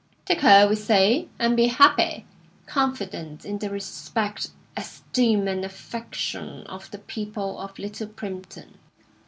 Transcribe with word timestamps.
Take 0.25 0.41
her, 0.41 0.67
we 0.67 0.75
say, 0.77 1.27
and 1.37 1.55
be 1.55 1.67
happy; 1.67 2.25
confident 2.65 3.45
in 3.45 3.59
the 3.59 3.69
respect, 3.69 4.49
esteem, 4.75 5.47
and 5.47 5.63
affection 5.63 6.63
of 6.65 6.89
the 6.89 6.97
people 6.97 7.59
of 7.59 7.77
Little 7.77 8.07
Primpton. 8.07 8.79